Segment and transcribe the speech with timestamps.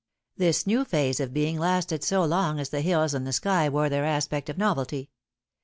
[0.35, 3.87] This new phase of being lasted so long as the hills and the sky wore
[3.87, 5.11] their aspect of novelty.